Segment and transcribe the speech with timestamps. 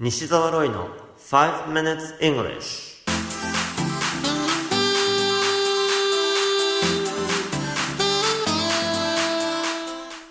[0.00, 0.86] 西澤ロイの
[1.18, 3.02] 5 minutes English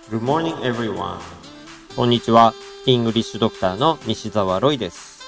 [0.09, 1.19] Good morning everyone
[1.97, 2.53] こんにちは。
[2.85, 5.21] イングリッシュドクターの西澤ロイです。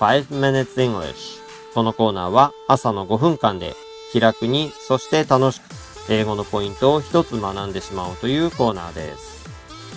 [0.00, 1.40] 5 minutes English
[1.72, 3.74] このコーナーは朝の5分間で
[4.10, 5.62] 気楽に、そして楽しく
[6.10, 9.45] 英語のポイントを一つ学んでしまおうというコーナーです。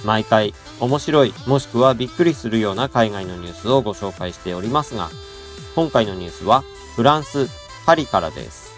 [0.06, 5.10] 毎回面白い、もしくはびっくりするような海外のニュースをご紹介しておりますが、
[5.76, 6.64] 今回のニュースは
[6.96, 7.48] フランス・
[7.86, 8.70] パリからです。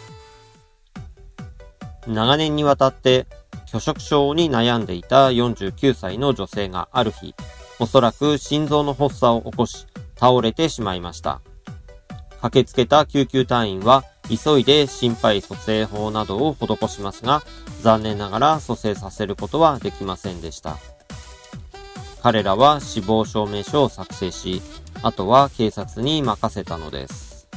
[2.08, 3.28] 長年にわたって
[3.72, 7.36] 拒食症に悩んでいた49歳の女性がある日、
[7.80, 11.42] おそらく心臓の発作を起こし、倒れてしまいました。
[12.42, 17.44] 駆けつけた救急隊員は、急いで心肺蘇生法などを施しますが、
[17.82, 20.78] 残念ながら蘇生させることはできませんでした。
[22.22, 24.62] 彼らは死亡証明書を作成し、
[25.02, 27.48] あとは警察に任せたのです。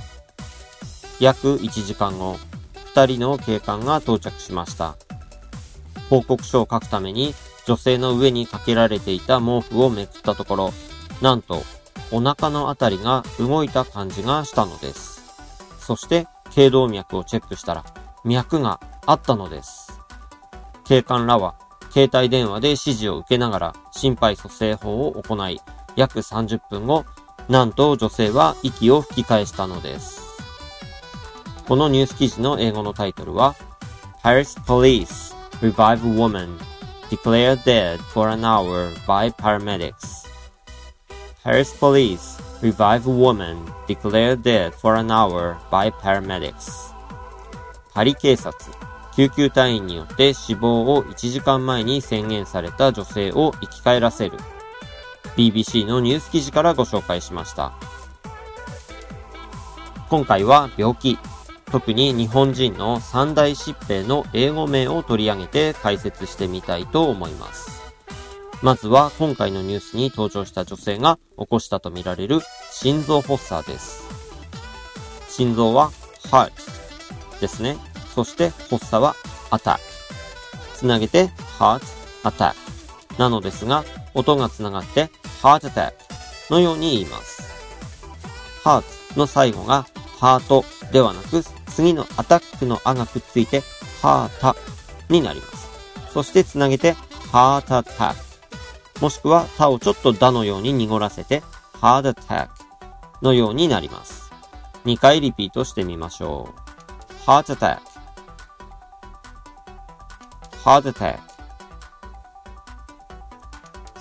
[1.20, 2.38] 約1時間後、
[2.94, 4.96] 2人の警官が到着しました。
[6.08, 7.34] 報告書を書くために
[7.66, 10.72] 女性の上にかけられていた毛布をめくったところ、
[11.20, 11.62] なんと
[12.10, 15.22] お腹のあたりが動いた感じがしたのです。
[15.78, 17.84] そして頸動脈をチェックしたら
[18.24, 20.00] 脈があったのです。
[20.86, 21.54] 警官らは
[21.94, 25.60] 携帯電話で指示を受けながら心肺蘇生法を行い、
[25.94, 27.04] 約30分後、
[27.48, 30.24] なんと女性は息を吹き返したのです。
[31.68, 33.54] このニュース記事の英語のタイトルは
[34.24, 36.58] Paris Police Revive Woman
[37.10, 40.26] Declared Dead for an Hour by Paramedics
[41.44, 43.56] Paris Police Revive Woman
[43.86, 46.92] Declared Dead for an Hour by Paramedics
[47.94, 48.83] パリ警察
[49.16, 54.38] 救急隊員によって死亡を1時間前に宣言された女性を生き返らせる
[55.36, 57.72] BBC のニュース記事からご紹介しました
[60.08, 61.18] 今回は病気
[61.74, 67.82] 特に日本人の三大疾病の英語名を取り上げて解説してみたいと思います。
[68.62, 72.38] まずは今回のニュースに登場した女性が起こしたとみられる
[72.70, 74.04] 心臓発作です。
[75.28, 75.90] 心臓は
[76.30, 76.52] heart
[77.40, 77.76] ですね。
[78.14, 79.14] そして発作は
[79.50, 79.78] attack。
[80.74, 81.82] つなげて heart
[82.22, 82.54] attack
[83.18, 85.10] なのですが、音がつながって
[85.42, 85.92] heart attack
[86.50, 87.42] のように言います。
[88.64, 88.84] heart
[89.18, 89.86] の最後が
[90.18, 93.62] ハートではなく、次のアタックのあがくっついて、
[94.00, 94.56] ハータ
[95.08, 95.68] になります。
[96.12, 96.92] そしてつなげて、
[97.32, 99.00] ハータタック。
[99.00, 101.42] もしくは、タをちょっとダのように濁らせて、
[101.80, 104.30] ハータタックのようになります。
[104.84, 107.24] 2回リピートしてみましょう。
[107.26, 107.82] ハートタック。
[107.82, 107.93] ハートタ
[110.64, 111.18] ッ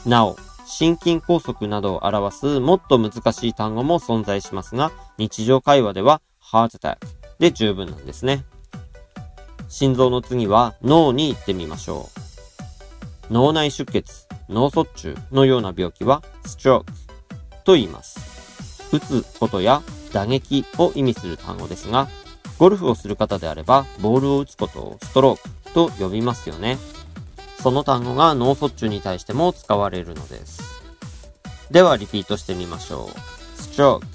[0.03, 0.09] ク。
[0.09, 6.97] なお、心筋梗塞などを表すもっと難しい単語も存在しますが、日常会話では heart attack
[7.39, 8.45] で十分なんですね。
[9.67, 12.09] 心臓の次は脳に行ってみましょ
[13.29, 13.33] う。
[13.33, 16.85] 脳内出血、脳卒中のような病気は stroke
[17.63, 18.89] と言います。
[18.95, 19.81] 打つことや
[20.13, 22.07] 打撃を意味する単語ですが、
[22.57, 26.77] ゴルフをする方であればボールを打つことをストロークと呼びますよね。
[27.61, 30.61] その単語が脳卒中に対しても使われるのです。
[31.71, 33.59] ではリピートしてみましょう。
[33.59, 34.05] stroke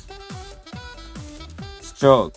[1.82, 2.32] stroke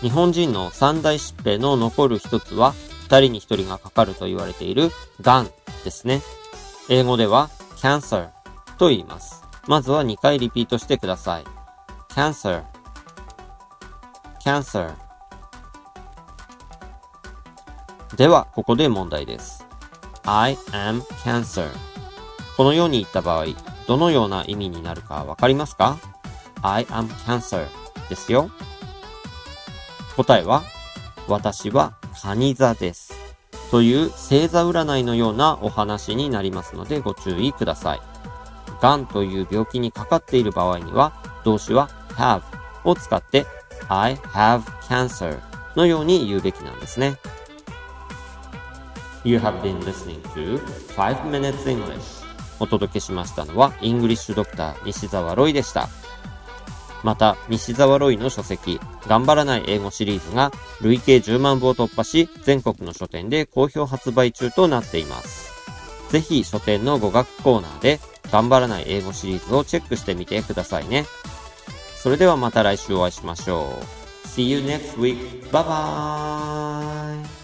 [0.00, 2.74] 日本人の三大疾病の残る一つは、
[3.04, 4.90] 二人に一人がかかると言われている
[5.22, 5.50] 癌
[5.82, 6.20] ですね。
[6.90, 8.28] 英語では cancer
[8.78, 9.42] と言います。
[9.66, 11.44] まずは2回リピートしてください。
[12.10, 12.62] cancer
[14.44, 15.03] cancer
[18.16, 19.66] では、ここで問題です。
[20.24, 21.68] I am cancer
[22.56, 23.46] このように言った場合、
[23.88, 25.98] どのような意味になるかわかりますか
[26.62, 27.66] ?I am cancer
[28.08, 28.50] ですよ。
[30.16, 30.62] 答えは、
[31.26, 33.14] 私はカニ座です。
[33.72, 38.00] という星座占いのようなお話になりますのでご注意ください。
[38.80, 41.12] 癌という病気にかかっている場合には、
[41.44, 42.42] 動詞は have
[42.84, 43.44] を使って
[43.88, 45.40] I have cancer
[45.74, 47.18] のように言うべきなんですね。
[49.24, 50.58] You have been listening to
[50.96, 52.24] 5 Minutes English
[52.60, 55.88] お届けしましたのは、イングリッシュドクター西澤ロイでした。
[57.02, 65.52] また、西澤ロイの書籍、頑張らない英語シリーズが累計10万部を突破し、全国の書店で好評発売中となっています。
[66.10, 68.00] ぜひ書店の語学コーナーで、
[68.30, 71.04] 頑張らない英語シリーズをチェックしてみてくださいね。
[71.96, 74.04] それではまた来週お会いしましょう。
[74.26, 75.50] See you next week.
[75.50, 77.43] Bye bye!